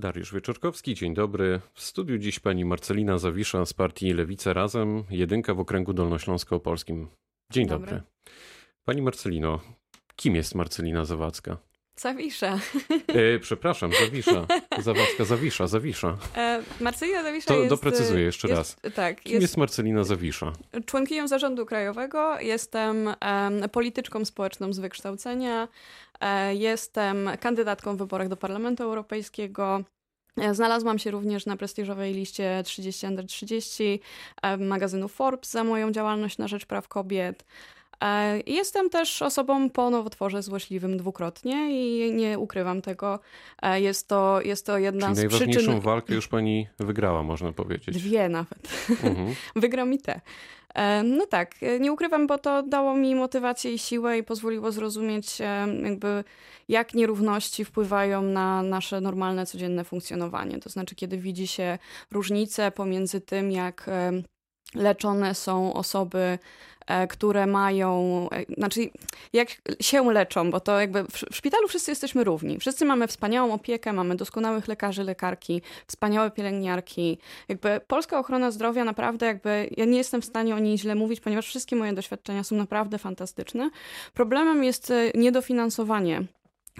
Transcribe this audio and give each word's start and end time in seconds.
Dariusz 0.00 0.34
Wieczorkowski, 0.34 0.94
dzień 0.94 1.14
dobry. 1.14 1.60
W 1.74 1.82
studiu 1.82 2.18
dziś 2.18 2.38
pani 2.38 2.64
Marcelina 2.64 3.18
Zawisza 3.18 3.66
z 3.66 3.72
partii 3.72 4.12
Lewica 4.12 4.52
Razem, 4.52 5.04
jedynka 5.10 5.54
w 5.54 5.60
okręgu 5.60 5.92
dolnośląsko-opolskim. 5.92 7.06
Dzień 7.52 7.66
dobry. 7.66 7.90
dobry. 7.90 8.02
Pani 8.84 9.02
Marcelino, 9.02 9.60
kim 10.16 10.34
jest 10.34 10.54
Marcelina 10.54 11.04
Zawadzka? 11.04 11.56
Zawisza. 12.00 12.58
E, 13.08 13.38
przepraszam, 13.38 13.90
Zawisza. 14.00 14.46
Zawadzka, 14.78 15.24
Zawisza, 15.24 15.66
Zawisza. 15.66 16.16
E, 16.36 16.62
Marcelina 16.80 17.22
Zawisza 17.22 17.48
to 17.48 17.56
jest... 17.56 17.68
Doprecyzuję 17.68 18.24
jeszcze 18.24 18.48
jest, 18.48 18.58
raz. 18.58 18.94
Tak. 18.94 19.20
Kim 19.20 19.32
jest, 19.32 19.42
jest, 19.42 19.56
Marcelina 19.56 20.04
Zawisza? 20.04 20.52
Członkinią 20.86 21.28
Zarządu 21.28 21.66
Krajowego. 21.66 22.40
Jestem 22.40 23.06
um, 23.06 23.14
polityczką 23.72 24.24
społeczną 24.24 24.72
z 24.72 24.78
wykształcenia. 24.78 25.68
E, 26.20 26.54
jestem 26.54 27.30
kandydatką 27.40 27.96
w 27.96 27.98
wyborach 27.98 28.28
do 28.28 28.36
Parlamentu 28.36 28.82
Europejskiego. 28.82 29.84
E, 30.36 30.54
znalazłam 30.54 30.98
się 30.98 31.10
również 31.10 31.46
na 31.46 31.56
prestiżowej 31.56 32.14
liście 32.14 32.62
30 32.64 33.06
under 33.06 33.26
30 33.26 34.00
e, 34.42 34.56
magazynu 34.56 35.08
Forbes 35.08 35.50
za 35.50 35.64
moją 35.64 35.92
działalność 35.92 36.38
na 36.38 36.48
rzecz 36.48 36.66
praw 36.66 36.88
kobiet. 36.88 37.44
E, 38.04 38.40
jestem 38.46 38.90
też 38.90 39.22
osobą 39.22 39.70
po 39.70 39.90
nowotworze 39.90 40.42
złośliwym 40.42 40.96
dwukrotnie 40.96 41.68
i 41.70 42.12
nie 42.12 42.38
ukrywam 42.38 42.82
tego. 42.82 43.18
E, 43.62 43.80
jest 43.80 44.08
to, 44.08 44.40
jest 44.42 44.66
to 44.66 44.78
jedna 44.78 45.06
Czyli 45.06 45.16
z 45.16 45.18
najważniejszą 45.18 45.60
przyczyn... 45.60 45.80
walkę 45.80 46.14
już 46.14 46.28
pani 46.28 46.66
wygrała, 46.78 47.22
można 47.22 47.52
powiedzieć. 47.52 48.02
Dwie 48.02 48.28
nawet. 48.28 48.68
Mhm. 49.04 49.34
Wygrał 49.56 49.86
mi 49.86 49.98
te. 49.98 50.20
E, 50.74 51.02
no 51.02 51.26
tak, 51.26 51.54
nie 51.80 51.92
ukrywam, 51.92 52.26
bo 52.26 52.38
to 52.38 52.62
dało 52.62 52.94
mi 52.94 53.14
motywację 53.14 53.72
i 53.72 53.78
siłę 53.78 54.18
i 54.18 54.22
pozwoliło 54.22 54.72
zrozumieć 54.72 55.38
jakby 55.82 56.24
jak 56.68 56.94
nierówności 56.94 57.64
wpływają 57.64 58.22
na 58.22 58.62
nasze 58.62 59.00
normalne, 59.00 59.46
codzienne 59.46 59.84
funkcjonowanie. 59.84 60.58
To 60.58 60.70
znaczy, 60.70 60.94
kiedy 60.94 61.18
widzi 61.18 61.46
się 61.46 61.78
różnice 62.10 62.70
pomiędzy 62.70 63.20
tym, 63.20 63.52
jak 63.52 63.90
leczone 64.74 65.34
są 65.34 65.74
osoby 65.74 66.38
które 67.08 67.46
mają, 67.46 68.28
e, 68.32 68.54
znaczy 68.54 68.80
jak 69.32 69.48
się 69.80 70.12
leczą, 70.12 70.50
bo 70.50 70.60
to 70.60 70.80
jakby 70.80 71.04
w, 71.04 71.12
w 71.32 71.36
szpitalu 71.36 71.68
wszyscy 71.68 71.90
jesteśmy 71.90 72.24
równi. 72.24 72.58
Wszyscy 72.58 72.84
mamy 72.84 73.06
wspaniałą 73.06 73.52
opiekę, 73.52 73.92
mamy 73.92 74.16
doskonałych 74.16 74.68
lekarzy, 74.68 75.04
lekarki, 75.04 75.62
wspaniałe 75.86 76.30
pielęgniarki. 76.30 77.18
Jakby 77.48 77.80
polska 77.86 78.18
ochrona 78.18 78.50
zdrowia 78.50 78.84
naprawdę 78.84 79.26
jakby, 79.26 79.70
ja 79.76 79.84
nie 79.84 79.98
jestem 79.98 80.22
w 80.22 80.24
stanie 80.24 80.54
o 80.54 80.58
niej 80.58 80.78
źle 80.78 80.94
mówić, 80.94 81.20
ponieważ 81.20 81.46
wszystkie 81.46 81.76
moje 81.76 81.92
doświadczenia 81.92 82.44
są 82.44 82.56
naprawdę 82.56 82.98
fantastyczne. 82.98 83.70
Problemem 84.14 84.64
jest 84.64 84.90
e, 84.90 85.10
niedofinansowanie 85.14 86.24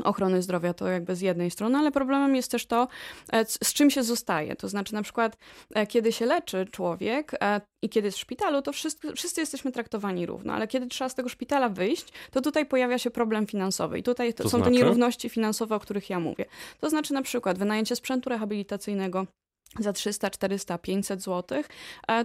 ochrony 0.04 0.42
zdrowia, 0.42 0.74
to 0.74 0.88
jakby 0.88 1.16
z 1.16 1.20
jednej 1.20 1.50
strony, 1.50 1.78
ale 1.78 1.92
problemem 1.92 2.36
jest 2.36 2.50
też 2.50 2.66
to, 2.66 2.88
e, 3.32 3.44
z 3.44 3.72
czym 3.72 3.90
się 3.90 4.02
zostaje. 4.02 4.56
To 4.56 4.68
znaczy, 4.68 4.94
na 4.94 5.02
przykład, 5.02 5.36
e, 5.74 5.86
kiedy 5.86 6.12
się 6.12 6.26
leczy 6.26 6.66
człowiek 6.70 7.32
e, 7.40 7.60
i 7.82 7.88
kiedy 7.88 8.08
jest 8.08 8.18
w 8.18 8.20
szpitalu, 8.20 8.62
to 8.62 8.72
wszyscy, 8.72 9.12
wszyscy 9.12 9.40
jesteśmy 9.40 9.72
traktowani 9.72 10.26
równo, 10.26 10.52
ale 10.52 10.68
kiedy 10.68 10.86
trzeba 10.86 11.08
z 11.08 11.14
tego 11.14 11.28
szpitala 11.28 11.68
wyjść, 11.68 12.06
to 12.30 12.40
tutaj 12.40 12.66
pojawia 12.66 12.98
się 12.98 13.10
problem 13.10 13.46
finansowy. 13.46 13.98
I 13.98 14.02
tutaj 14.02 14.34
to 14.34 14.42
są 14.42 14.48
znaczy? 14.48 14.64
te 14.64 14.70
nierówności 14.70 15.28
finansowe, 15.28 15.74
o 15.74 15.80
których 15.80 16.10
ja 16.10 16.20
mówię. 16.20 16.44
To 16.80 16.90
znaczy, 16.90 17.14
na 17.14 17.22
przykład, 17.22 17.58
wynajęcie 17.58 17.96
sprzętu 17.96 18.30
rehabilitacyjnego 18.30 19.26
za 19.78 19.92
300, 19.92 20.30
400, 20.30 20.78
500 20.78 21.22
zł 21.22 21.62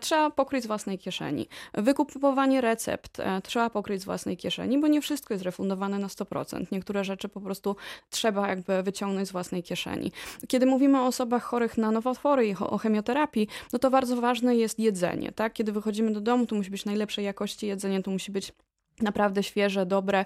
trzeba 0.01 0.29
pokryć 0.29 0.63
z 0.63 0.67
własnej 0.67 0.97
kieszeni. 0.97 1.47
Wykupowanie 1.73 2.61
recept 2.61 3.19
e, 3.19 3.41
trzeba 3.41 3.69
pokryć 3.69 4.01
z 4.01 4.05
własnej 4.05 4.37
kieszeni, 4.37 4.77
bo 4.77 4.87
nie 4.87 5.01
wszystko 5.01 5.33
jest 5.33 5.43
refundowane 5.43 5.99
na 5.99 6.07
100%. 6.07 6.65
Niektóre 6.71 7.03
rzeczy 7.03 7.29
po 7.29 7.41
prostu 7.41 7.75
trzeba 8.09 8.47
jakby 8.47 8.83
wyciągnąć 8.83 9.27
z 9.27 9.31
własnej 9.31 9.63
kieszeni. 9.63 10.11
Kiedy 10.47 10.65
mówimy 10.65 11.01
o 11.01 11.05
osobach 11.05 11.43
chorych 11.43 11.77
na 11.77 11.91
nowotwory 11.91 12.47
i 12.47 12.55
o 12.59 12.77
chemioterapii, 12.77 13.47
no 13.73 13.79
to 13.79 13.89
bardzo 13.89 14.21
ważne 14.21 14.55
jest 14.55 14.79
jedzenie. 14.79 15.31
Tak? 15.31 15.53
Kiedy 15.53 15.71
wychodzimy 15.71 16.11
do 16.11 16.21
domu, 16.21 16.45
to 16.45 16.55
musi 16.55 16.71
być 16.71 16.85
najlepszej 16.85 17.25
jakości 17.25 17.67
jedzenie, 17.67 18.03
to 18.03 18.11
musi 18.11 18.31
być 18.31 18.51
naprawdę 19.01 19.43
świeże, 19.43 19.85
dobre, 19.85 20.25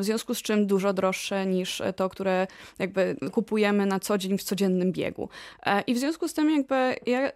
w 0.00 0.04
związku 0.04 0.34
z 0.34 0.42
czym 0.42 0.66
dużo 0.66 0.92
droższe 0.92 1.46
niż 1.46 1.82
to, 1.96 2.08
które 2.08 2.46
jakby 2.78 3.16
kupujemy 3.32 3.86
na 3.86 4.00
co 4.00 4.18
dzień 4.18 4.38
w 4.38 4.42
codziennym 4.42 4.92
biegu. 4.92 5.28
E, 5.66 5.80
I 5.80 5.94
w 5.94 5.98
związku 5.98 6.28
z 6.28 6.34
tym 6.34 6.50
jakby 6.50 6.96
ja 7.06 7.30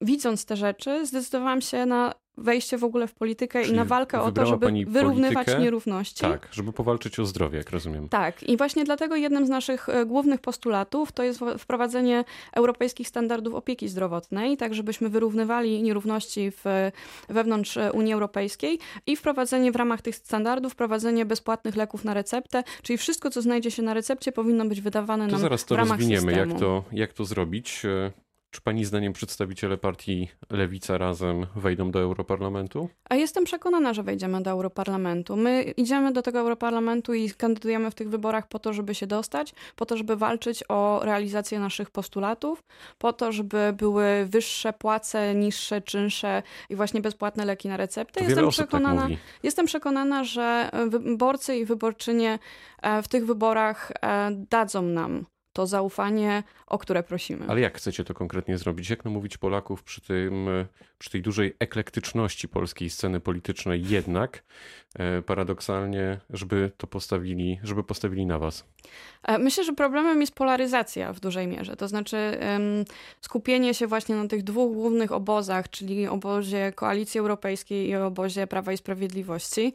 widząc 0.00 0.44
te 0.44 0.56
rzeczy 0.56 1.06
zdecydowałam 1.06 1.60
się 1.60 1.86
na 1.86 2.14
wejście 2.38 2.78
w 2.78 2.84
ogóle 2.84 3.06
w 3.06 3.14
politykę 3.14 3.62
Czyli 3.62 3.74
i 3.74 3.76
na 3.76 3.84
walkę 3.84 4.20
o 4.20 4.32
to, 4.32 4.46
żeby 4.46 4.66
wyrównywać 4.86 5.34
politykę, 5.34 5.60
nierówności. 5.60 6.20
Tak, 6.20 6.48
żeby 6.52 6.72
powalczyć 6.72 7.18
o 7.18 7.26
zdrowie, 7.26 7.58
jak 7.58 7.70
rozumiem. 7.70 8.08
Tak, 8.08 8.42
i 8.42 8.56
właśnie 8.56 8.84
dlatego 8.84 9.16
jednym 9.16 9.46
z 9.46 9.48
naszych 9.48 9.88
e, 9.88 10.06
głównych 10.06 10.40
postulatów 10.40 11.12
to 11.12 11.22
jest 11.22 11.40
wprowadzenie 11.58 12.24
europejskich 12.52 13.08
standardów 13.08 13.54
opieki 13.54 13.88
zdrowotnej, 13.88 14.56
tak 14.56 14.74
żebyśmy 14.74 15.08
wyrównywali 15.08 15.82
nierówności 15.82 16.50
w, 16.50 16.64
wewnątrz 17.28 17.76
e, 17.76 17.92
Unii 17.92 18.12
Europejskiej 18.12 18.78
i 19.06 19.16
wprowadzenie 19.16 19.72
w 19.72 19.76
ramach 19.76 20.02
tych 20.02 20.16
standardów, 20.16 20.72
wprowadzenie 20.72 21.26
bezpłatnych 21.26 21.76
leków 21.76 22.04
na 22.04 22.14
receptę, 22.14 22.64
czyli 22.82 22.96
wszystko, 22.96 23.30
co 23.30 23.42
znajdzie 23.42 23.70
się 23.70 23.82
na 23.82 23.94
recepcie, 23.94 24.32
powinno 24.32 24.64
być 24.64 24.80
wydawane 24.80 25.26
to 25.26 25.32
nam 25.32 25.40
zaraz 25.40 25.64
to 25.64 25.74
w 25.74 25.78
ramach 25.78 25.98
rozwiniemy, 25.98 26.32
systemu. 26.32 26.50
jak 26.50 26.60
to, 26.60 26.84
jak 26.92 27.12
to 27.12 27.24
zrobić. 27.24 27.82
Czy 28.50 28.60
pani 28.60 28.84
zdaniem 28.84 29.12
przedstawiciele 29.12 29.78
partii 29.78 30.28
Lewica 30.50 30.98
razem 30.98 31.46
wejdą 31.56 31.90
do 31.90 32.00
Europarlamentu? 32.00 32.88
A 33.10 33.14
jestem 33.14 33.44
przekonana, 33.44 33.94
że 33.94 34.02
wejdziemy 34.02 34.42
do 34.42 34.50
Europarlamentu. 34.50 35.36
My 35.36 35.62
idziemy 35.62 36.12
do 36.12 36.22
tego 36.22 36.38
Europarlamentu 36.38 37.14
i 37.14 37.30
kandydujemy 37.30 37.90
w 37.90 37.94
tych 37.94 38.10
wyborach 38.10 38.48
po 38.48 38.58
to, 38.58 38.72
żeby 38.72 38.94
się 38.94 39.06
dostać, 39.06 39.54
po 39.76 39.86
to, 39.86 39.96
żeby 39.96 40.16
walczyć 40.16 40.64
o 40.68 41.00
realizację 41.02 41.60
naszych 41.60 41.90
postulatów, 41.90 42.62
po 42.98 43.12
to, 43.12 43.32
żeby 43.32 43.74
były 43.76 44.26
wyższe 44.26 44.72
płace, 44.72 45.34
niższe 45.34 45.80
czynsze 45.80 46.42
i 46.68 46.76
właśnie 46.76 47.00
bezpłatne 47.00 47.44
leki 47.44 47.68
na 47.68 47.76
receptę. 47.76 48.24
Jestem 48.24 48.44
tak 48.44 48.52
przekonana, 48.52 49.02
tak 49.02 49.10
jestem 49.42 49.66
przekonana, 49.66 50.24
że 50.24 50.70
wyborcy 50.88 51.56
i 51.56 51.64
wyborczynie 51.64 52.38
e, 52.82 53.02
w 53.02 53.08
tych 53.08 53.26
wyborach 53.26 53.92
e, 54.02 54.30
dadzą 54.50 54.82
nam 54.82 55.24
to 55.58 55.66
zaufanie, 55.66 56.42
o 56.66 56.78
które 56.78 57.02
prosimy. 57.02 57.44
Ale 57.48 57.60
jak 57.60 57.76
chcecie 57.76 58.04
to 58.04 58.14
konkretnie 58.14 58.58
zrobić? 58.58 58.90
Jak 58.90 59.04
namówić 59.04 59.36
Polaków 59.36 59.82
przy, 59.82 60.00
tym, 60.00 60.46
przy 60.98 61.10
tej 61.10 61.22
dużej 61.22 61.56
eklektyczności 61.58 62.48
polskiej 62.48 62.90
sceny 62.90 63.20
politycznej 63.20 63.84
jednak 63.88 64.42
e, 64.94 65.22
paradoksalnie, 65.22 66.18
żeby 66.30 66.70
to 66.76 66.86
postawili, 66.86 67.60
żeby 67.62 67.84
postawili 67.84 68.26
na 68.26 68.38
was? 68.38 68.64
E, 69.22 69.38
myślę, 69.38 69.64
że 69.64 69.72
problemem 69.72 70.20
jest 70.20 70.34
polaryzacja 70.34 71.12
w 71.12 71.20
dużej 71.20 71.46
mierze. 71.46 71.76
To 71.76 71.88
znaczy 71.88 72.38
skupienie 73.20 73.74
się 73.74 73.86
właśnie 73.86 74.16
na 74.16 74.28
tych 74.28 74.42
dwóch 74.42 74.72
głównych 74.72 75.12
obozach, 75.12 75.70
czyli 75.70 76.06
obozie 76.08 76.72
Koalicji 76.72 77.20
Europejskiej 77.20 77.88
i 77.88 77.96
obozie 77.96 78.46
Prawa 78.46 78.72
i 78.72 78.76
Sprawiedliwości. 78.76 79.72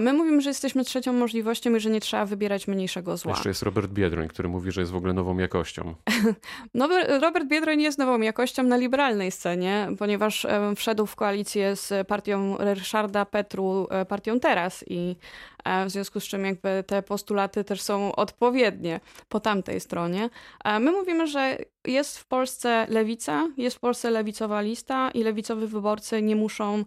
My 0.00 0.12
mówimy, 0.12 0.40
że 0.40 0.50
jesteśmy 0.50 0.84
trzecią 0.84 1.12
możliwością 1.12 1.74
i 1.74 1.80
że 1.80 1.90
nie 1.90 2.00
trzeba 2.00 2.26
wybierać 2.26 2.68
mniejszego 2.68 3.16
zła. 3.16 3.32
Jeszcze 3.32 3.48
jest 3.48 3.62
Robert 3.62 3.90
Biedroń, 3.90 4.28
który 4.28 4.48
mówi, 4.48 4.72
że 4.72 4.80
jest 4.80 4.92
w 4.92 4.96
ogóle 4.96 5.03
nową 5.12 5.38
jakością. 5.38 5.94
Nowy, 6.74 7.18
Robert 7.18 7.48
Biedroń 7.48 7.82
jest 7.82 7.98
nową 7.98 8.20
jakością 8.20 8.62
na 8.62 8.76
liberalnej 8.76 9.30
scenie, 9.30 9.88
ponieważ 9.98 10.46
wszedł 10.76 11.06
w 11.06 11.16
koalicję 11.16 11.76
z 11.76 12.08
partią 12.08 12.56
Ryszarda 12.58 13.24
Petru, 13.24 13.86
e, 13.90 14.04
partią 14.04 14.40
Teraz 14.40 14.84
i 14.88 15.16
e, 15.64 15.86
w 15.86 15.90
związku 15.90 16.20
z 16.20 16.24
czym 16.24 16.44
jakby 16.44 16.84
te 16.86 17.02
postulaty 17.02 17.64
też 17.64 17.82
są 17.82 18.14
odpowiednie 18.14 19.00
po 19.28 19.40
tamtej 19.40 19.80
stronie. 19.80 20.30
E, 20.64 20.80
my 20.80 20.92
mówimy, 20.92 21.26
że 21.26 21.58
jest 21.86 22.18
w 22.18 22.26
Polsce 22.26 22.86
lewica, 22.88 23.48
jest 23.56 23.76
w 23.76 23.80
Polsce 23.80 24.10
lewicowa 24.10 24.60
lista 24.60 25.10
i 25.10 25.22
lewicowi 25.22 25.66
wyborcy 25.66 26.22
nie 26.22 26.36
muszą 26.36 26.84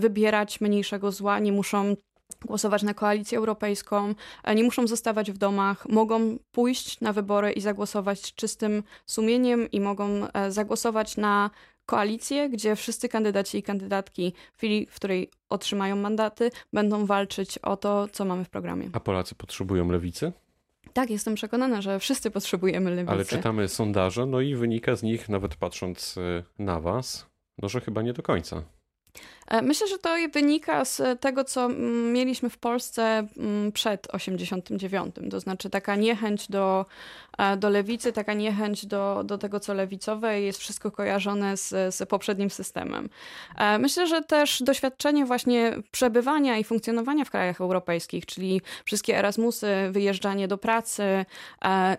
wybierać 0.00 0.60
mniejszego 0.60 1.12
zła, 1.12 1.38
nie 1.38 1.52
muszą 1.52 1.94
głosować 2.40 2.82
na 2.82 2.94
koalicję 2.94 3.38
europejską, 3.38 4.14
e, 4.44 4.54
nie 4.54 4.64
muszą 4.64 4.86
zostawać 4.86 5.32
w 5.32 5.38
domach, 5.38 5.88
mogą 5.88 6.38
pójść 6.52 7.00
na 7.00 7.12
wybory 7.12 7.52
i 7.52 7.60
zagłosować 7.60 8.34
czystym 8.34 8.82
sumieniem 9.06 9.70
i 9.70 9.80
mogą 9.80 10.04
e, 10.32 10.52
zagłosować 10.52 11.16
na 11.16 11.50
koalicję, 11.86 12.48
gdzie 12.50 12.76
wszyscy 12.76 13.08
kandydaci 13.08 13.58
i 13.58 13.62
kandydatki 13.62 14.32
w 14.52 14.56
chwili, 14.58 14.86
w 14.90 14.94
której 14.94 15.30
otrzymają 15.48 15.96
mandaty, 15.96 16.50
będą 16.72 17.06
walczyć 17.06 17.58
o 17.58 17.76
to, 17.76 18.08
co 18.12 18.24
mamy 18.24 18.44
w 18.44 18.50
programie. 18.50 18.90
A 18.92 19.00
Polacy 19.00 19.34
potrzebują 19.34 19.90
lewicy? 19.90 20.32
Tak, 20.92 21.10
jestem 21.10 21.34
przekonana, 21.34 21.82
że 21.82 21.98
wszyscy 21.98 22.30
potrzebujemy 22.30 22.90
lewicy. 22.90 23.12
Ale 23.12 23.24
czytamy 23.24 23.68
sondaże, 23.68 24.26
no 24.26 24.40
i 24.40 24.54
wynika 24.54 24.96
z 24.96 25.02
nich, 25.02 25.28
nawet 25.28 25.56
patrząc 25.56 26.18
e, 26.18 26.42
na 26.58 26.80
was, 26.80 27.26
no 27.58 27.68
że 27.68 27.80
chyba 27.80 28.02
nie 28.02 28.12
do 28.12 28.22
końca. 28.22 28.62
E, 29.52 29.62
myślę, 29.62 29.86
że 29.86 29.98
to 29.98 30.14
wynika 30.32 30.84
z 30.84 31.20
tego, 31.20 31.44
co 31.44 31.64
mm, 31.64 32.12
mieliśmy 32.12 32.50
w 32.50 32.58
Polsce 32.58 33.26
mm, 33.38 33.72
przed 33.72 34.08
89. 34.14 35.14
To 35.30 35.40
znaczy 35.40 35.70
taka 35.70 35.96
niechęć 35.96 36.48
do, 36.48 36.86
e, 37.38 37.56
do 37.56 37.70
lewicy, 37.70 38.12
taka 38.12 38.34
niechęć 38.34 38.86
do, 38.86 39.22
do 39.24 39.38
tego, 39.38 39.60
co 39.60 39.74
lewicowe 39.74 40.40
jest 40.40 40.58
wszystko 40.58 40.90
kojarzone 40.90 41.56
z, 41.56 41.94
z 41.94 42.08
poprzednim 42.08 42.50
systemem. 42.50 43.08
E, 43.58 43.78
myślę, 43.78 44.06
że 44.06 44.22
też 44.22 44.62
doświadczenie 44.62 45.24
właśnie 45.26 45.72
przebywania 45.90 46.58
i 46.58 46.64
funkcjonowania 46.64 47.24
w 47.24 47.30
krajach 47.30 47.60
europejskich, 47.60 48.26
czyli 48.26 48.60
wszystkie 48.84 49.18
Erasmusy, 49.18 49.66
wyjeżdżanie 49.90 50.48
do 50.48 50.58
pracy, 50.58 51.24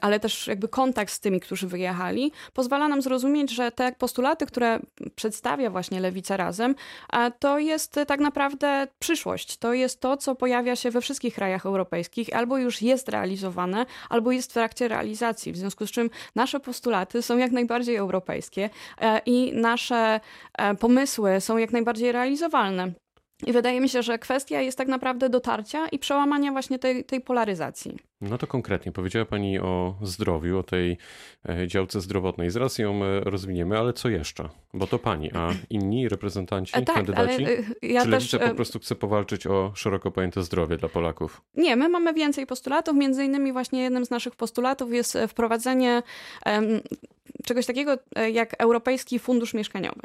ale 0.02 0.20
też 0.20 0.48
jakby 0.48 0.68
kontakt 0.68 1.14
z 1.14 1.20
tymi, 1.20 1.40
którzy 1.40 1.68
wyjechali, 1.68 2.32
pozwala 2.54 2.88
nam 2.88 3.02
zrozumieć, 3.02 3.52
że 3.52 3.72
te 3.72 3.92
postulaty, 3.92 4.46
które 4.46 4.80
przedstawia 5.16 5.70
właśnie 5.70 6.00
Lewica 6.00 6.38
Razem, 6.38 6.76
to 7.44 7.60
jest 7.60 8.00
tak 8.08 8.20
naprawdę 8.20 8.88
przyszłość. 9.00 9.58
To 9.58 9.74
jest 9.74 10.02
to, 10.02 10.18
co 10.18 10.36
pojawia 10.36 10.76
się 10.76 10.92
we 10.92 11.02
wszystkich 11.02 11.36
krajach 11.36 11.66
europejskich, 11.66 12.36
albo 12.36 12.58
już 12.58 12.82
jest 12.82 13.10
realizowane, 13.10 13.86
albo 14.10 14.32
jest 14.32 14.50
w 14.50 14.54
trakcie 14.54 14.88
realizacji. 14.88 15.52
W 15.52 15.58
związku 15.58 15.88
z 15.88 15.92
czym 15.92 16.10
nasze 16.36 16.60
postulaty 16.60 17.22
są 17.22 17.38
jak 17.38 17.52
najbardziej 17.52 17.96
europejskie 17.96 18.70
e, 19.02 19.22
i 19.26 19.54
nasze 19.54 20.20
e, 20.58 20.76
pomysły 20.76 21.42
są 21.42 21.58
jak 21.58 21.72
najbardziej 21.72 22.12
realizowalne. 22.12 23.03
I 23.46 23.54
wydaje 23.54 23.82
mi 23.82 23.90
się, 23.90 24.02
że 24.02 24.20
kwestia 24.20 24.62
jest 24.62 24.78
tak 24.78 24.88
naprawdę 24.88 25.30
dotarcia 25.30 25.88
i 25.88 26.00
przełamania 26.00 26.52
właśnie 26.52 26.80
tej, 26.80 27.04
tej 27.04 27.22
polaryzacji. 27.22 27.98
No 28.22 28.38
to 28.38 28.48
konkretnie, 28.48 28.92
powiedziała 28.92 29.26
Pani 29.26 29.60
o 29.60 29.96
zdrowiu, 30.02 30.60
o 30.60 30.64
tej 30.64 30.98
e, 31.50 31.68
działce 31.68 32.02
zdrowotnej. 32.02 32.52
Zaraz 32.52 32.78
ją 32.78 33.04
e, 33.04 33.20
rozwiniemy, 33.20 33.78
ale 33.78 33.94
co 33.94 34.10
jeszcze? 34.10 34.50
Bo 34.74 34.88
to 34.88 35.00
Pani, 35.00 35.32
a 35.34 35.50
inni 35.70 36.10
reprezentanci, 36.10 36.74
tak, 36.74 36.86
kandydaci? 36.86 37.46
Ja 37.82 38.04
Czy 38.04 38.10
Lewica 38.10 38.40
też... 38.40 38.50
po 38.50 38.56
prostu 38.56 38.80
chce 38.80 38.96
powalczyć 38.96 39.48
o 39.48 39.72
szeroko 39.76 40.12
pojęte 40.12 40.44
zdrowie 40.44 40.78
dla 40.78 40.90
Polaków? 40.90 41.42
Nie, 41.56 41.76
my 41.76 41.90
mamy 41.90 42.14
więcej 42.14 42.46
postulatów. 42.46 42.96
Między 42.96 43.26
innymi 43.26 43.54
właśnie 43.54 43.84
jednym 43.84 44.06
z 44.06 44.10
naszych 44.10 44.36
postulatów 44.36 44.94
jest 44.94 45.18
wprowadzenie 45.28 46.04
um, 46.46 46.82
czegoś 47.46 47.66
takiego 47.66 47.98
jak 48.32 48.56
Europejski 48.58 49.20
Fundusz 49.20 49.54
Mieszkaniowy. 49.54 50.02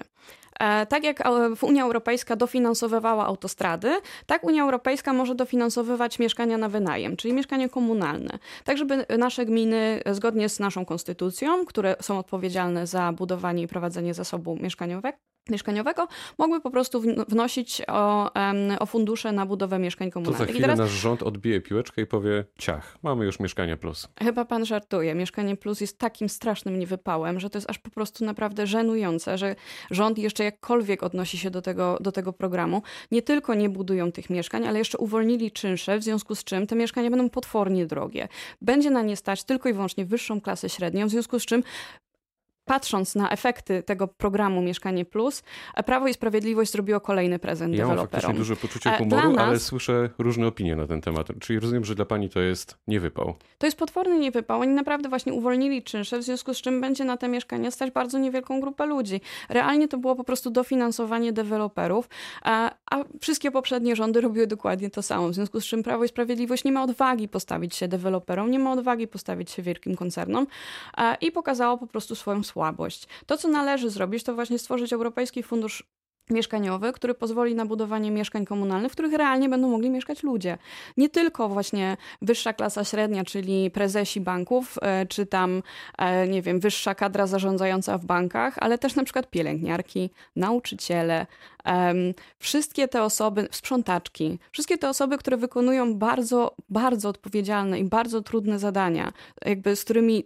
Tak 0.89 1.05
jak 1.05 1.23
Unia 1.63 1.85
Europejska 1.85 2.37
dofinansowywała 2.37 3.27
autostrady, 3.27 4.01
tak 4.27 4.45
Unia 4.45 4.63
Europejska 4.63 5.13
może 5.13 5.35
dofinansowywać 5.35 6.19
mieszkania 6.19 6.59
na 6.59 6.69
wynajem, 6.69 7.17
czyli 7.17 7.35
mieszkanie 7.35 7.69
komunalne 7.69 8.39
tak 8.65 8.79
żeby 8.79 9.07
nasze 9.19 9.47
gminy, 9.47 10.01
zgodnie 10.13 10.49
z 10.49 10.61
naszą 10.61 10.85
konstytucją, 10.85 11.65
które 11.67 11.97
są 12.01 12.19
odpowiedzialne 12.19 12.87
za 12.87 13.13
budowanie 13.13 13.63
i 13.63 13.69
prowadzenie 13.69 14.15
zasobu 14.15 14.57
mieszkaniowego, 14.57 15.19
mieszkaniowego, 15.51 16.09
mogły 16.39 16.61
po 16.61 16.71
prostu 16.71 17.03
wnosić 17.29 17.83
o, 17.87 18.31
o 18.79 18.87
fundusze 18.87 19.33
na 19.33 19.47
budowę 19.47 19.79
mieszkań 19.79 20.11
komunalnych. 20.11 20.39
To 20.39 20.45
za 20.45 20.51
chwilę 20.53 20.69
teraz... 20.69 20.79
nasz 20.79 20.91
rząd 20.91 21.23
odbije 21.23 21.61
piłeczkę 21.61 22.03
i 22.03 22.07
powie 22.07 22.45
ciach, 22.59 22.99
mamy 23.03 23.25
już 23.25 23.41
Mieszkanie 23.41 23.77
Plus. 23.77 24.09
Chyba 24.21 24.45
pan 24.45 24.65
żartuje. 24.65 25.15
Mieszkanie 25.15 25.57
Plus 25.57 25.81
jest 25.81 25.99
takim 25.99 26.29
strasznym 26.29 26.79
niewypałem, 26.79 27.41
że 27.41 27.51
to 27.51 27.59
jest 27.59 27.71
aż 27.71 27.79
po 27.79 27.91
prostu 27.91 28.25
naprawdę 28.25 28.67
żenujące, 28.67 29.39
że 29.39 29.57
rząd 29.91 30.19
jeszcze 30.19 30.45
jakkolwiek 30.45 31.03
odnosi 31.03 31.39
się 31.39 31.51
do 31.51 31.63
tego, 31.63 31.99
do 32.01 32.13
tego 32.13 32.33
programu. 32.33 32.83
Nie 33.11 33.23
tylko 33.23 33.55
nie 33.55 33.69
budują 33.69 34.13
tych 34.13 34.31
mieszkań, 34.31 34.67
ale 34.67 34.79
jeszcze 34.79 34.99
uwolnili 34.99 35.53
czynsze, 35.53 35.99
w 35.99 36.03
związku 36.03 36.35
z 36.35 36.45
czym 36.45 36.67
te 36.67 36.77
mieszkania 36.77 37.11
będą 37.11 37.31
potwornie 37.31 37.87
drogie. 37.87 38.29
Będzie 38.63 38.91
na 38.91 39.03
nie 39.03 39.17
stać 39.17 39.45
tylko 39.45 39.69
i 39.69 39.73
wyłącznie 39.73 40.05
wyższą 40.05 40.41
klasę 40.41 40.69
średnią, 40.69 41.07
w 41.07 41.11
związku 41.11 41.41
z 41.41 41.47
czym 41.47 41.63
patrząc 42.69 43.15
na 43.15 43.31
efekty 43.31 43.83
tego 43.83 44.09
programu 44.09 44.63
Mieszkanie 44.63 45.05
Plus, 45.05 45.43
Prawo 45.87 46.09
i 46.09 46.15
Sprawiedliwość 46.15 46.73
zrobiło 46.73 47.01
kolejny 47.01 47.39
prezent 47.39 47.75
ja 47.75 47.85
deweloperom. 47.85 47.99
Ja 47.99 48.07
mam 48.07 48.11
faktycznie 48.11 48.35
duże 48.39 48.57
poczucie 48.57 48.95
e, 48.95 48.99
humoru, 48.99 49.33
nas, 49.33 49.49
ale 49.49 49.59
słyszę 49.59 50.11
różne 50.19 50.47
opinie 50.47 50.77
na 50.77 50.87
ten 50.87 51.01
temat. 51.01 51.29
Czyli 51.41 51.61
rozumiem, 51.61 51.85
że 51.85 51.95
dla 51.95 52.05
pani 52.05 52.29
to 52.29 52.41
jest 52.41 52.79
niewypał. 52.87 53.35
To 53.59 53.67
jest 53.67 53.79
potworny 53.79 54.19
niewypał. 54.19 54.61
Oni 54.61 54.73
naprawdę 54.73 55.09
właśnie 55.09 55.33
uwolnili 55.33 55.83
czynsze, 55.83 56.19
w 56.19 56.23
związku 56.23 56.55
z 56.55 56.61
czym 56.61 56.81
będzie 56.81 57.05
na 57.05 57.17
te 57.17 57.29
mieszkania 57.29 57.71
stać 57.71 57.91
bardzo 57.91 58.19
niewielką 58.19 58.61
grupę 58.61 58.87
ludzi. 58.87 59.21
Realnie 59.49 59.89
to 59.89 59.99
było 59.99 60.17
po 60.17 60.25
prostu 60.25 60.51
dofinansowanie 60.51 61.33
deweloperów, 61.33 62.09
a, 62.43 62.71
a 62.91 63.05
wszystkie 63.21 63.51
poprzednie 63.51 63.97
rządy 63.97 64.21
robiły 64.21 64.47
dokładnie 64.47 64.91
to 64.91 65.03
samo. 65.03 65.29
W 65.29 65.35
związku 65.35 65.61
z 65.61 65.65
czym 65.65 65.83
Prawo 65.83 66.05
i 66.05 66.09
Sprawiedliwość 66.09 66.65
nie 66.65 66.73
ma 66.73 66.83
odwagi 66.83 67.29
postawić 67.29 67.77
się 67.77 67.89
deweloperom, 67.89 68.51
nie 68.51 68.59
ma 68.59 68.73
odwagi 68.73 69.09
postawić 69.09 69.51
się 69.51 69.63
wielkim 69.63 69.97
koncernom 69.97 70.47
i 71.21 71.33
pokazało 71.33 71.79
po 71.79 71.87
prostu 71.87 72.15
swoją 72.15 72.43
słabą 72.43 72.58
słabość. 72.59 73.09
To, 73.27 73.37
co 73.37 73.49
należy 73.49 73.91
zrobić, 73.91 74.25
to 74.25 74.35
właśnie 74.35 74.59
stworzyć 74.59 74.93
Europejski 74.93 75.43
Fundusz 75.43 75.85
mieszkaniowy, 76.31 76.93
który 76.93 77.15
pozwoli 77.15 77.55
na 77.55 77.67
budowanie 77.67 78.11
mieszkań 78.11 78.45
komunalnych, 78.45 78.93
w 78.93 78.95
których 78.95 79.13
realnie 79.13 79.49
będą 79.49 79.69
mogli 79.69 79.91
mieszkać 79.91 80.23
ludzie. 80.23 80.59
Nie 80.97 81.09
tylko 81.09 81.49
właśnie 81.49 81.97
wyższa 82.23 82.53
klasa 82.53 82.85
średnia, 82.85 83.25
czyli 83.25 83.71
prezesi 83.71 84.21
banków, 84.21 84.79
e, 84.83 85.07
czy 85.07 85.27
tam, 85.27 85.63
e, 85.99 86.29
nie 86.29 86.43
wiem, 86.43 86.61
wyższa 86.61 86.95
kadra 86.95 87.27
zarządzająca 87.27 87.99
w 87.99 88.05
bankach, 88.05 88.55
ale 88.61 88.79
też 88.79 88.95
na 88.95 89.05
przykład 89.05 89.31
pielęgniarki, 89.31 90.11
nauczyciele, 90.37 91.27
wszystkie 92.39 92.89
te 92.89 93.03
osoby, 93.03 93.49
sprzątaczki, 93.51 94.39
wszystkie 94.53 94.79
te 94.79 94.89
osoby, 94.89 95.19
które 95.19 95.37
wykonują 95.37 95.95
bardzo, 95.95 96.55
bardzo 96.69 97.09
odpowiedzialne 97.09 97.79
i 97.79 97.85
bardzo 97.85 98.23
trudne 98.23 98.59
zadania, 98.59 99.13
jakby 99.45 99.77
z 99.77 99.85
którymi 99.85 100.25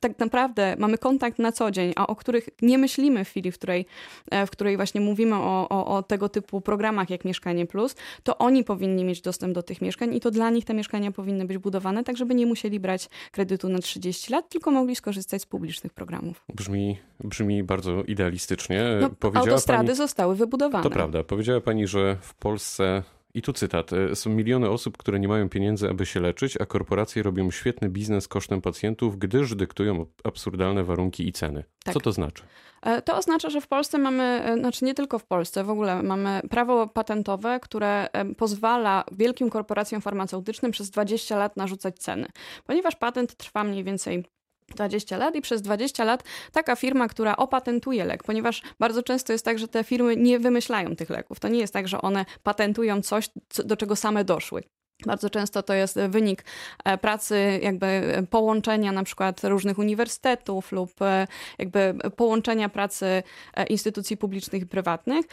tak 0.00 0.18
naprawdę 0.18 0.76
mamy 0.78 0.98
kontakt 0.98 1.38
na 1.38 1.52
co 1.52 1.70
dzień, 1.70 1.92
a 1.96 2.06
o 2.06 2.16
których 2.16 2.48
nie 2.62 2.78
myślimy 2.78 3.24
w 3.24 3.28
chwili, 3.28 3.52
w 3.52 3.58
której, 3.58 3.86
e, 4.30 4.46
w 4.46 4.50
której 4.50 4.76
właśnie 4.76 5.00
mówimy 5.00 5.33
o, 5.40 5.68
o, 5.68 5.86
o 5.96 6.02
tego 6.02 6.28
typu 6.28 6.60
programach 6.60 7.10
jak 7.10 7.24
Mieszkanie 7.24 7.66
Plus, 7.66 7.94
to 8.22 8.38
oni 8.38 8.64
powinni 8.64 9.04
mieć 9.04 9.20
dostęp 9.20 9.54
do 9.54 9.62
tych 9.62 9.82
mieszkań 9.82 10.14
i 10.14 10.20
to 10.20 10.30
dla 10.30 10.50
nich 10.50 10.64
te 10.64 10.74
mieszkania 10.74 11.12
powinny 11.12 11.44
być 11.44 11.58
budowane, 11.58 12.04
tak 12.04 12.16
żeby 12.16 12.34
nie 12.34 12.46
musieli 12.46 12.80
brać 12.80 13.08
kredytu 13.32 13.68
na 13.68 13.78
30 13.78 14.32
lat, 14.32 14.48
tylko 14.48 14.70
mogli 14.70 14.96
skorzystać 14.96 15.42
z 15.42 15.46
publicznych 15.46 15.92
programów. 15.92 16.44
Brzmi, 16.54 16.98
brzmi 17.24 17.62
bardzo 17.62 18.02
idealistycznie. 18.02 18.84
No, 19.00 19.30
autostrady 19.40 19.86
pani... 19.86 19.96
zostały 19.96 20.36
wybudowane 20.36 20.84
to 20.84 20.90
prawda. 20.90 21.24
Powiedziała 21.24 21.60
pani, 21.60 21.86
że 21.86 22.16
w 22.20 22.34
Polsce 22.34 23.02
i 23.34 23.42
tu 23.42 23.52
cytat. 23.52 23.92
E, 23.92 24.16
są 24.16 24.30
miliony 24.30 24.70
osób, 24.70 24.96
które 24.96 25.20
nie 25.20 25.28
mają 25.28 25.48
pieniędzy, 25.48 25.90
aby 25.90 26.06
się 26.06 26.20
leczyć, 26.20 26.60
a 26.60 26.66
korporacje 26.66 27.22
robią 27.22 27.50
świetny 27.50 27.88
biznes 27.88 28.28
kosztem 28.28 28.60
pacjentów, 28.60 29.18
gdyż 29.18 29.54
dyktują 29.54 30.06
absurdalne 30.24 30.84
warunki 30.84 31.28
i 31.28 31.32
ceny. 31.32 31.64
Tak. 31.84 31.94
Co 31.94 32.00
to 32.00 32.12
znaczy? 32.12 32.42
E, 32.82 33.02
to 33.02 33.16
oznacza, 33.16 33.50
że 33.50 33.60
w 33.60 33.68
Polsce 33.68 33.98
mamy, 33.98 34.22
e, 34.22 34.58
znaczy 34.58 34.84
nie 34.84 34.94
tylko 34.94 35.18
w 35.18 35.26
Polsce, 35.26 35.64
w 35.64 35.70
ogóle 35.70 36.02
mamy 36.02 36.40
prawo 36.50 36.86
patentowe, 36.86 37.60
które 37.60 38.08
pozwala 38.36 39.04
wielkim 39.12 39.50
korporacjom 39.50 40.00
farmaceutycznym 40.00 40.72
przez 40.72 40.90
20 40.90 41.36
lat 41.36 41.56
narzucać 41.56 41.98
ceny. 41.98 42.28
Ponieważ 42.66 42.96
patent 42.96 43.36
trwa 43.36 43.64
mniej 43.64 43.84
więcej 43.84 44.24
20 44.68 45.16
lat 45.16 45.36
i 45.36 45.40
przez 45.40 45.62
20 45.62 46.04
lat 46.04 46.24
taka 46.52 46.76
firma, 46.76 47.08
która 47.08 47.36
opatentuje 47.36 48.04
lek, 48.04 48.22
ponieważ 48.22 48.62
bardzo 48.78 49.02
często 49.02 49.32
jest 49.32 49.44
tak, 49.44 49.58
że 49.58 49.68
te 49.68 49.84
firmy 49.84 50.16
nie 50.16 50.38
wymyślają 50.38 50.96
tych 50.96 51.10
leków. 51.10 51.40
To 51.40 51.48
nie 51.48 51.58
jest 51.58 51.72
tak, 51.72 51.88
że 51.88 52.02
one 52.02 52.24
patentują 52.42 53.02
coś, 53.02 53.30
do 53.64 53.76
czego 53.76 53.96
same 53.96 54.24
doszły. 54.24 54.62
Bardzo 55.06 55.30
często 55.30 55.62
to 55.62 55.74
jest 55.74 55.98
wynik 56.08 56.44
e, 56.84 56.98
pracy, 56.98 57.60
jakby 57.62 58.02
połączenia 58.30 58.92
na 58.92 59.04
przykład 59.04 59.44
różnych 59.44 59.78
uniwersytetów 59.78 60.72
lub 60.72 61.02
e, 61.02 61.26
jakby 61.58 61.94
połączenia 62.16 62.68
pracy 62.68 63.22
e, 63.54 63.66
instytucji 63.66 64.16
publicznych 64.16 64.62
i 64.62 64.66
prywatnych 64.66 65.26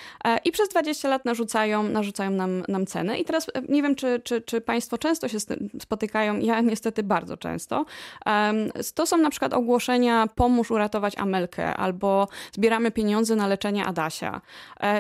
i 0.45 0.51
przez 0.51 0.69
20 0.69 1.09
lat 1.09 1.25
narzucają, 1.25 1.83
narzucają 1.83 2.31
nam, 2.31 2.63
nam 2.67 2.85
ceny. 2.85 3.17
I 3.17 3.25
teraz 3.25 3.47
nie 3.69 3.81
wiem, 3.81 3.95
czy, 3.95 4.21
czy, 4.24 4.41
czy 4.41 4.62
Państwo 4.62 4.97
często 4.97 5.27
się 5.27 5.38
spotykają, 5.81 6.39
ja 6.39 6.62
niestety 6.62 7.03
bardzo 7.03 7.38
często. 7.38 7.85
To 8.95 9.05
są 9.05 9.17
na 9.17 9.29
przykład 9.29 9.53
ogłoszenia 9.53 10.27
pomóż 10.35 10.71
uratować 10.71 11.17
Amelkę 11.17 11.74
albo 11.77 12.27
zbieramy 12.51 12.91
pieniądze 12.91 13.35
na 13.35 13.47
leczenie 13.47 13.85
Adasia. 13.85 14.41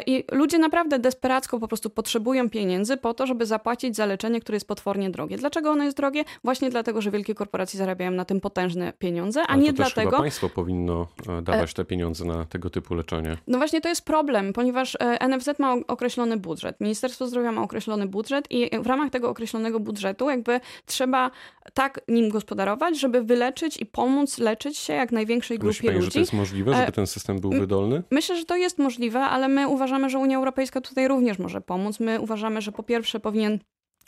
I 0.05 0.23
ludzie 0.31 0.57
naprawdę 0.57 0.99
desperacko 0.99 1.59
po 1.59 1.67
prostu 1.67 1.89
potrzebują 1.89 2.49
pieniędzy 2.49 2.97
po 2.97 3.13
to, 3.13 3.27
żeby 3.27 3.45
zapłacić 3.45 3.95
za 3.95 4.05
leczenie, 4.05 4.41
które 4.41 4.50
jest 4.55 4.67
potwornie 4.67 5.09
drogie. 5.09 5.37
Dlaczego 5.37 5.71
ono 5.71 5.83
jest 5.83 5.97
drogie? 5.97 6.23
Właśnie 6.43 6.69
dlatego, 6.69 7.01
że 7.01 7.11
wielkie 7.11 7.35
korporacje 7.35 7.77
zarabiają 7.77 8.11
na 8.11 8.25
tym 8.25 8.41
potężne 8.41 8.93
pieniądze, 8.99 9.41
a 9.41 9.47
Ale 9.47 9.61
nie 9.61 9.73
dlatego. 9.73 10.09
Chyba 10.09 10.21
państwo 10.21 10.49
powinno 10.49 11.07
e, 11.29 11.41
dawać 11.41 11.73
te 11.73 11.85
pieniądze 11.85 12.25
na 12.25 12.45
tego 12.45 12.69
typu 12.69 12.93
leczenie. 12.93 13.37
No 13.47 13.57
właśnie 13.57 13.81
to 13.81 13.89
jest 13.89 14.05
problem, 14.05 14.53
ponieważ 14.53 14.97
e, 14.99 15.27
NFZ 15.27 15.49
ma 15.59 15.75
określony 15.87 16.37
budżet, 16.37 16.81
Ministerstwo 16.81 17.27
Zdrowia 17.27 17.51
ma 17.51 17.61
określony 17.61 18.07
budżet 18.07 18.45
i 18.49 18.69
w 18.79 18.87
ramach 18.87 19.09
tego 19.09 19.29
określonego 19.29 19.79
budżetu 19.79 20.29
jakby 20.29 20.59
trzeba 20.85 21.31
tak 21.73 22.01
nim 22.07 22.29
gospodarować, 22.29 22.99
żeby 22.99 23.23
wyleczyć 23.23 23.81
i 23.81 23.85
pomóc 23.85 24.37
leczyć 24.37 24.77
się 24.77 24.93
jak 24.93 25.11
największej 25.11 25.59
grupie 25.59 25.69
Myśli 25.69 25.87
pani, 25.87 25.99
ludzi. 25.99 26.05
że 26.05 26.13
to 26.13 26.19
jest 26.19 26.33
możliwe, 26.33 26.73
żeby 26.73 26.87
e, 26.87 26.91
ten 26.91 27.07
system 27.07 27.39
był 27.39 27.51
wydolny? 27.51 28.03
Myślę, 28.11 28.37
że 28.37 28.45
to 28.45 28.55
jest 28.55 28.77
możliwe, 28.77 29.19
ale 29.19 29.47
my 29.47 29.67
uważamy, 29.67 30.09
że 30.09 30.19
Unia 30.19 30.37
Europejska 30.37 30.81
tutaj 30.81 31.07
również 31.07 31.39
może 31.39 31.61
pomóc. 31.61 31.99
My 31.99 32.21
uważamy, 32.21 32.61
że 32.61 32.71
po 32.71 32.83
pierwsze 32.83 33.19
powinien 33.19 33.59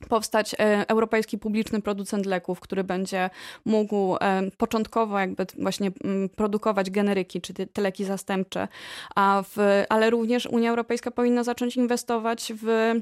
powstać 0.09 0.53
e, 0.53 0.89
europejski 0.89 1.37
publiczny 1.37 1.81
producent 1.81 2.25
leków, 2.25 2.59
który 2.59 2.83
będzie 2.83 3.29
mógł 3.65 4.15
e, 4.15 4.41
początkowo 4.57 5.19
jakby 5.19 5.45
właśnie 5.59 5.91
mm, 6.03 6.29
produkować 6.29 6.89
generyki, 6.89 7.41
czy 7.41 7.53
te 7.53 7.81
leki 7.81 8.05
zastępcze, 8.05 8.67
a 9.15 9.43
w, 9.55 9.83
ale 9.89 10.09
również 10.09 10.45
Unia 10.45 10.69
Europejska 10.69 11.11
powinna 11.11 11.43
zacząć 11.43 11.77
inwestować 11.77 12.53
w 12.55 12.93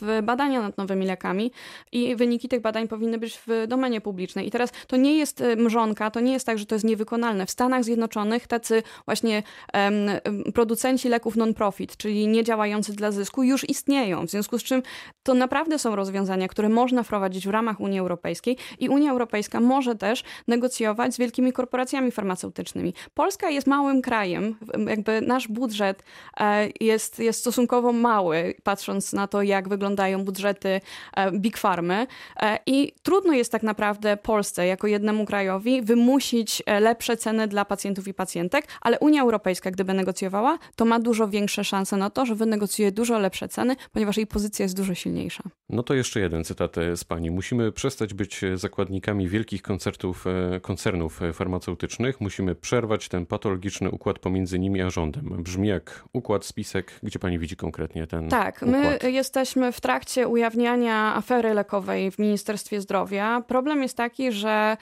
w 0.00 0.20
badania 0.22 0.62
nad 0.62 0.78
nowymi 0.78 1.06
lekami 1.06 1.52
i 1.92 2.16
wyniki 2.16 2.48
tych 2.48 2.60
badań 2.60 2.88
powinny 2.88 3.18
być 3.18 3.40
w 3.46 3.66
domenie 3.68 4.00
publicznej. 4.00 4.46
I 4.46 4.50
teraz 4.50 4.70
to 4.86 4.96
nie 4.96 5.18
jest 5.18 5.40
y, 5.40 5.56
mrzonka, 5.56 6.10
to 6.10 6.20
nie 6.20 6.32
jest 6.32 6.46
tak, 6.46 6.58
że 6.58 6.66
to 6.66 6.74
jest 6.74 6.84
niewykonalne. 6.84 7.46
W 7.46 7.50
Stanach 7.50 7.84
Zjednoczonych 7.84 8.46
tacy 8.46 8.82
właśnie 9.04 9.42
um, 9.74 10.10
producenci 10.54 11.08
leków 11.08 11.36
non-profit, 11.36 11.96
czyli 11.96 12.28
nie 12.28 12.44
działający 12.44 12.92
dla 12.92 13.10
zysku, 13.10 13.42
już 13.42 13.68
istnieją. 13.68 14.26
W 14.26 14.30
związku 14.30 14.58
z 14.58 14.62
czym 14.62 14.82
to 15.22 15.34
naprawdę 15.34 15.78
są 15.78 15.96
rozwiązania, 15.96 16.48
które 16.48 16.68
można 16.68 17.02
wprowadzić 17.02 17.46
w 17.46 17.50
ramach 17.50 17.80
Unii 17.80 17.98
Europejskiej 17.98 18.56
i 18.78 18.88
Unia 18.88 19.10
Europejska 19.10 19.60
może 19.60 19.94
też 19.94 20.24
negocjować 20.48 21.14
z 21.14 21.18
wielkimi 21.18 21.52
korporacjami 21.52 22.10
farmaceutycznymi. 22.10 22.94
Polska 23.14 23.50
jest 23.50 23.66
małym 23.66 24.02
krajem, 24.02 24.56
jakby 24.86 25.20
nasz 25.20 25.48
budżet 25.48 26.02
e, 26.40 26.68
jest, 26.80 27.18
jest 27.18 27.40
stosunkowo 27.40 27.92
mały, 27.92 28.54
patrząc 28.62 29.12
na 29.12 29.26
to, 29.26 29.39
jak 29.42 29.68
wyglądają 29.68 30.24
budżety 30.24 30.80
e, 31.16 31.32
Big 31.32 31.56
Farmy. 31.56 32.06
E, 32.40 32.58
I 32.66 32.92
trudno 33.02 33.32
jest 33.32 33.52
tak 33.52 33.62
naprawdę 33.62 34.16
Polsce, 34.16 34.66
jako 34.66 34.86
jednemu 34.86 35.24
krajowi, 35.24 35.82
wymusić 35.82 36.62
e, 36.66 36.80
lepsze 36.80 37.16
ceny 37.16 37.48
dla 37.48 37.64
pacjentów 37.64 38.08
i 38.08 38.14
pacjentek, 38.14 38.64
ale 38.80 38.98
Unia 38.98 39.22
Europejska, 39.22 39.70
gdyby 39.70 39.94
negocjowała, 39.94 40.58
to 40.76 40.84
ma 40.84 41.00
dużo 41.00 41.28
większe 41.28 41.64
szanse 41.64 41.96
na 41.96 42.10
to, 42.10 42.26
że 42.26 42.34
wynegocjuje 42.34 42.92
dużo 42.92 43.18
lepsze 43.18 43.48
ceny, 43.48 43.76
ponieważ 43.92 44.16
jej 44.16 44.26
pozycja 44.26 44.62
jest 44.62 44.76
dużo 44.76 44.94
silniejsza. 44.94 45.42
No 45.68 45.82
to 45.82 45.94
jeszcze 45.94 46.20
jeden 46.20 46.44
cytat 46.44 46.76
z 46.96 47.04
pani. 47.04 47.30
Musimy 47.30 47.72
przestać 47.72 48.14
być 48.14 48.40
zakładnikami 48.54 49.28
wielkich 49.28 49.62
koncertów, 49.62 50.24
koncernów 50.62 51.20
farmaceutycznych. 51.32 52.20
Musimy 52.20 52.54
przerwać 52.54 53.08
ten 53.08 53.26
patologiczny 53.26 53.90
układ 53.90 54.18
pomiędzy 54.18 54.58
nimi 54.58 54.80
a 54.82 54.90
rządem. 54.90 55.42
Brzmi 55.42 55.68
jak 55.68 56.04
układ, 56.12 56.44
spisek. 56.44 56.92
Gdzie 57.02 57.18
pani 57.18 57.38
widzi 57.38 57.56
konkretnie 57.56 58.06
ten 58.06 58.28
Tak, 58.28 58.56
układ? 58.56 58.70
my 58.70 58.98
jesteśmy 59.30 59.72
w 59.72 59.80
trakcie 59.80 60.28
ujawniania 60.28 61.14
afery 61.14 61.54
lekowej 61.54 62.10
w 62.10 62.18
Ministerstwie 62.18 62.80
Zdrowia. 62.80 63.42
Problem 63.48 63.82
jest 63.82 63.96
taki, 63.96 64.32
że 64.32 64.76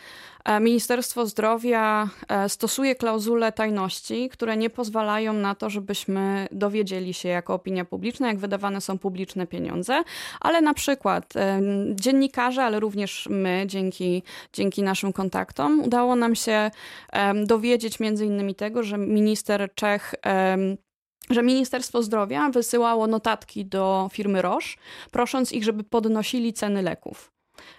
e, 0.45 0.61
Ministerstwo 0.61 1.27
Zdrowia 1.27 2.09
e, 2.29 2.49
stosuje 2.49 2.95
klauzule 2.95 3.53
tajności, 3.53 4.29
które 4.29 4.57
nie 4.57 4.71
pozwalają 4.71 5.33
na 5.33 5.55
to, 5.55 5.71
żebyśmy 5.71 6.49
dowiedzieli 6.53 7.15
się 7.15 7.29
jako 7.29 7.55
opinia 7.55 7.85
publiczna, 7.85 8.29
jak 8.29 8.39
wydawane 8.39 8.81
są 8.81 8.99
publiczne 8.99 9.47
pieniądze, 9.47 10.03
ale 10.41 10.61
na 10.61 10.75
przykład 10.75 11.37
e, 11.37 11.61
dziennikarze, 11.95 12.65
ale 12.65 12.81
również 12.81 13.29
my, 13.31 13.65
dzięki, 13.67 14.23
dzięki 14.53 14.83
naszym 14.83 15.13
kontaktom, 15.13 15.81
udało 15.81 16.17
nam 16.17 16.35
się 16.35 16.71
dowiedzieć 17.45 18.01
między 18.01 18.27
innymi 18.27 18.55
tego, 18.55 18.83
że 18.83 18.99
minister 18.99 19.69
Czech 19.75 20.15
że 21.31 21.43
Ministerstwo 21.43 22.03
Zdrowia 22.03 22.51
wysyłało 22.51 23.07
notatki 23.07 23.67
do 23.67 24.09
firmy 24.13 24.43
Roche, 24.43 24.69
prosząc 25.11 25.53
ich, 25.53 25.65
żeby 25.65 25.85
podnosili 25.85 26.53
ceny 26.53 26.83
leków. 26.83 27.33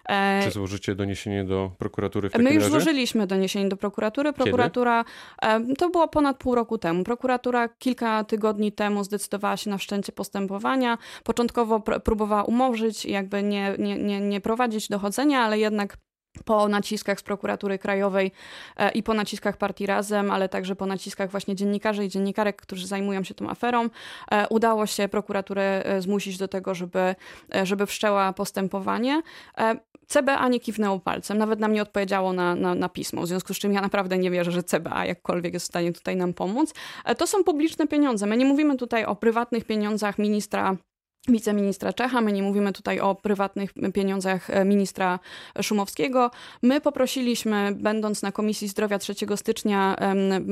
E, 0.09 0.41
Czy 0.43 0.51
złożycie 0.51 0.95
doniesienie 0.95 1.43
do 1.43 1.71
prokuratury 1.77 2.29
w 2.29 2.31
takim 2.31 2.43
My 2.45 2.53
już 2.53 2.63
razie? 2.63 2.71
złożyliśmy 2.71 3.27
doniesienie 3.27 3.69
do 3.69 3.77
prokuratury. 3.77 4.33
Prokuratura, 4.33 5.05
Kiedy? 5.41 5.75
to 5.75 5.89
było 5.89 6.07
ponad 6.07 6.37
pół 6.37 6.55
roku 6.55 6.77
temu. 6.77 7.03
Prokuratura 7.03 7.69
kilka 7.69 8.23
tygodni 8.23 8.71
temu 8.71 9.03
zdecydowała 9.03 9.57
się 9.57 9.69
na 9.69 9.77
wszczęcie 9.77 10.11
postępowania. 10.11 10.97
Początkowo 11.23 11.79
próbowała 11.79 12.43
umorzyć, 12.43 13.05
jakby 13.05 13.43
nie, 13.43 13.75
nie, 13.79 13.95
nie, 13.97 14.21
nie 14.21 14.41
prowadzić 14.41 14.87
dochodzenia, 14.87 15.39
ale 15.41 15.59
jednak 15.59 15.97
po 16.43 16.67
naciskach 16.67 17.19
z 17.19 17.23
prokuratury 17.23 17.79
krajowej 17.79 18.31
e, 18.77 18.91
i 18.91 19.03
po 19.03 19.13
naciskach 19.13 19.57
partii 19.57 19.85
Razem, 19.85 20.31
ale 20.31 20.49
także 20.49 20.75
po 20.75 20.85
naciskach 20.85 21.31
właśnie 21.31 21.55
dziennikarzy 21.55 22.05
i 22.05 22.09
dziennikarek, 22.09 22.61
którzy 22.61 22.87
zajmują 22.87 23.23
się 23.23 23.33
tą 23.33 23.49
aferą, 23.49 23.89
e, 24.31 24.47
udało 24.47 24.85
się 24.85 25.07
prokuraturę 25.07 25.85
e, 25.85 26.01
zmusić 26.01 26.37
do 26.37 26.47
tego, 26.47 26.75
żeby, 26.75 27.15
żeby 27.63 27.85
wszczęła 27.85 28.33
postępowanie. 28.33 29.21
CBA 30.07 30.47
nie 30.47 30.59
kiwnęło 30.59 30.99
palcem, 30.99 31.37
nawet 31.37 31.59
nam 31.59 31.73
nie 31.73 31.81
odpowiedziało 31.81 32.33
na, 32.33 32.55
na, 32.55 32.75
na, 32.75 32.89
pismo, 32.89 33.21
w 33.21 33.27
związku 33.27 33.53
z 33.53 33.59
czym 33.59 33.73
ja 33.73 33.81
naprawdę 33.81 34.17
nie 34.17 34.31
wierzę, 34.31 34.51
że 34.51 34.63
CBA 34.63 35.05
jakkolwiek 35.05 35.53
jest 35.53 35.65
w 35.65 35.69
stanie 35.69 35.93
tutaj 35.93 36.15
nam 36.15 36.33
pomóc. 36.33 36.73
To 37.17 37.27
są 37.27 37.43
publiczne 37.43 37.87
pieniądze. 37.87 38.25
My 38.25 38.37
nie 38.37 38.45
mówimy 38.45 38.77
tutaj 38.77 39.05
o 39.05 39.15
prywatnych 39.15 39.65
pieniądzach 39.65 40.19
ministra 40.19 40.77
wiceministra 41.27 41.93
Czecha. 41.93 42.21
My 42.21 42.31
nie 42.31 42.43
mówimy 42.43 42.73
tutaj 42.73 42.99
o 42.99 43.15
prywatnych 43.15 43.73
pieniądzach 43.93 44.49
e, 44.49 44.65
ministra 44.65 45.19
Szumowskiego. 45.61 46.31
My 46.61 46.81
poprosiliśmy, 46.81 47.75
będąc 47.75 48.21
na 48.21 48.31
Komisji 48.31 48.67
Zdrowia 48.67 48.99
3 48.99 49.13
stycznia, 49.35 49.95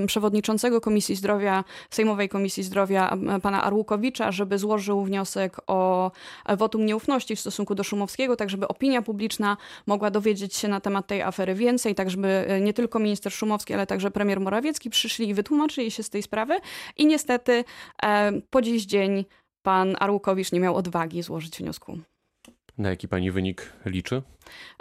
przewodniczącego 0.08 0.82
Komisji 0.82 1.16
Zdrowia, 1.16 1.64
Sejmowej 1.90 2.30
Komisji 2.30 2.64
Zdrowia, 2.64 3.18
pana 3.42 3.64
Arłukowicza, 3.64 4.32
żeby 4.32 4.58
złożył 4.58 5.04
wniosek 5.04 5.58
o 5.68 6.12
wotum 6.58 6.86
nieufności 6.86 7.36
w 7.36 7.40
stosunku 7.40 7.76
do 7.76 7.84
Szumowskiego, 7.84 8.36
tak 8.36 8.50
żeby 8.50 8.68
opinia 8.68 9.02
publiczna 9.02 9.58
mogła 9.86 10.12
dowiedzieć 10.12 10.56
się 10.56 10.68
na 10.68 10.80
temat 10.80 11.08
tej 11.08 11.22
afery 11.22 11.56
więcej, 11.56 11.96
tak 11.96 12.10
żeby 12.10 12.28
e, 12.28 12.62
nie 12.62 12.74
tylko 12.74 13.00
minister 13.00 13.32
Szumowski, 13.32 13.74
ale 13.74 13.88
także 13.88 14.12
premier 14.12 14.40
Morawiecki 14.40 14.90
przyszli 14.90 15.30
i 15.30 15.34
wytłumaczyli 15.34 15.92
się 15.92 16.04
z 16.04 16.10
tej 16.10 16.24
sprawy. 16.24 16.60
I 16.98 17.06
niestety 17.06 17.64
po 18.50 18.62
dziś 18.62 18.86
dzień 18.86 19.26
pan 19.68 19.96
Arłukowicz 20.00 20.52
nie 20.52 20.60
miał 20.60 20.76
odwagi 20.76 21.22
złożyć 21.22 21.58
wniosku. 21.58 22.00
Na 22.78 22.90
jaki 22.90 23.08
pani 23.08 23.32
wynik 23.32 23.74
liczy? 23.86 24.22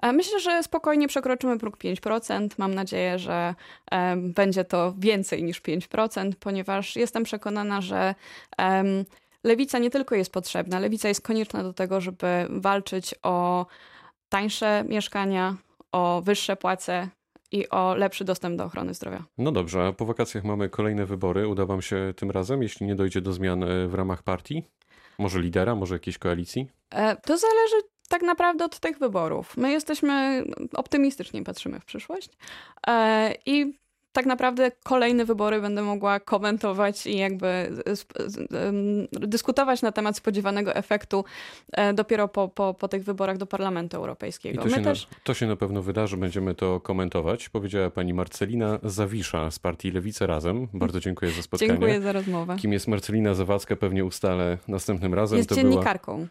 E, 0.02 0.12
myślę, 0.12 0.40
że 0.40 0.62
spokojnie 0.62 1.08
przekroczymy 1.08 1.58
próg 1.58 1.76
5%. 1.76 2.48
Mam 2.58 2.74
nadzieję, 2.74 3.18
że 3.18 3.54
um, 3.92 4.32
będzie 4.32 4.64
to 4.64 4.94
więcej 4.98 5.42
niż 5.42 5.62
5%, 5.62 6.32
ponieważ 6.40 6.96
jestem 6.96 7.24
przekonana, 7.24 7.80
że 7.80 8.14
lewica 9.44 9.78
nie 9.78 9.90
tylko 9.90 10.14
jest 10.14 10.32
potrzebna, 10.32 10.78
lewica 10.78 11.08
jest 11.08 11.20
konieczna 11.20 11.62
do 11.62 11.72
tego, 11.72 12.00
żeby 12.00 12.46
walczyć 12.50 13.14
o 13.22 13.66
tańsze 14.28 14.84
mieszkania, 14.88 15.56
o 15.92 16.22
wyższe 16.24 16.56
płace 16.56 17.08
i 17.52 17.68
o 17.68 17.94
lepszy 17.94 18.24
dostęp 18.24 18.56
do 18.56 18.64
ochrony 18.64 18.94
zdrowia. 18.94 19.24
No 19.38 19.52
dobrze, 19.52 19.86
a 19.86 19.92
po 19.92 20.06
wakacjach 20.06 20.44
mamy 20.44 20.68
kolejne 20.68 21.06
wybory. 21.06 21.48
Uda 21.48 21.66
wam 21.66 21.82
się 21.82 22.14
tym 22.16 22.30
razem, 22.30 22.62
jeśli 22.62 22.86
nie 22.86 22.94
dojdzie 22.94 23.20
do 23.20 23.32
zmian 23.32 23.62
e, 23.62 23.88
w 23.88 23.94
ramach 23.94 24.22
partii? 24.22 24.75
Może 25.18 25.40
lidera, 25.40 25.74
może 25.74 25.94
jakiejś 25.94 26.18
koalicji? 26.18 26.68
E, 26.90 27.16
to 27.16 27.38
zależy 27.38 27.76
tak 28.08 28.22
naprawdę 28.22 28.64
od 28.64 28.80
tych 28.80 28.98
wyborów. 28.98 29.56
My 29.56 29.72
jesteśmy 29.72 30.44
optymistycznie 30.72 31.42
patrzymy 31.44 31.80
w 31.80 31.84
przyszłość 31.84 32.30
e, 32.86 33.34
i 33.46 33.78
tak 34.16 34.26
naprawdę 34.26 34.72
kolejne 34.84 35.24
wybory 35.24 35.60
będę 35.60 35.82
mogła 35.82 36.20
komentować 36.20 37.06
i 37.06 37.16
jakby 37.16 37.72
dyskutować 39.12 39.82
na 39.82 39.92
temat 39.92 40.16
spodziewanego 40.16 40.74
efektu 40.74 41.24
e, 41.72 41.94
dopiero 41.94 42.28
po, 42.28 42.48
po, 42.48 42.74
po 42.74 42.88
tych 42.88 43.04
wyborach 43.04 43.36
do 43.36 43.46
Parlamentu 43.46 43.96
Europejskiego. 43.96 44.60
I 44.60 44.64
to, 44.64 44.76
się 44.76 44.82
też... 44.82 45.08
na, 45.10 45.16
to 45.24 45.34
się 45.34 45.46
na 45.46 45.56
pewno 45.56 45.82
wydarzy, 45.82 46.16
będziemy 46.16 46.54
to 46.54 46.80
komentować. 46.80 47.48
Powiedziała 47.48 47.90
pani 47.90 48.14
Marcelina 48.14 48.78
Zawisza 48.82 49.50
z 49.50 49.58
partii 49.58 49.90
Lewice 49.90 50.26
Razem. 50.26 50.68
Bardzo 50.74 51.00
dziękuję 51.00 51.30
za 51.30 51.42
spotkanie. 51.42 51.70
Dziękuję 51.70 52.00
za 52.00 52.12
rozmowę. 52.12 52.56
Kim 52.56 52.72
jest 52.72 52.88
Marcelina 52.88 53.34
Zawadzka, 53.34 53.76
pewnie 53.76 54.04
ustalę 54.04 54.58
następnym 54.68 55.14
razem. 55.14 55.36
Jest 55.36 55.48
to 55.48 55.54
dziennikarką. 55.54 56.26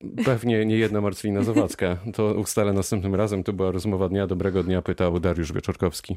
Była... 0.00 0.24
Pewnie 0.24 0.66
nie 0.66 0.76
jedna 0.76 1.00
Marcelina 1.00 1.42
Zawadzka. 1.42 1.96
To 2.14 2.34
ustalę 2.34 2.72
następnym 2.72 3.14
razem. 3.14 3.44
To 3.44 3.52
była 3.52 3.70
rozmowa 3.70 4.08
dnia. 4.08 4.26
Dobrego 4.26 4.62
dnia 4.62 4.82
pytał 4.82 5.20
Dariusz 5.20 5.52
Wieczorkowski. 5.52 6.16